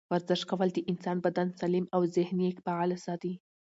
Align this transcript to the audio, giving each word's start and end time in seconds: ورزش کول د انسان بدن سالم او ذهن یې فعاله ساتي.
ورزش 0.13 0.41
کول 0.49 0.69
د 0.73 0.79
انسان 0.91 1.17
بدن 1.25 1.47
سالم 1.59 1.85
او 1.95 2.01
ذهن 2.15 2.37
یې 2.45 2.51
فعاله 2.65 2.97
ساتي. 3.05 3.33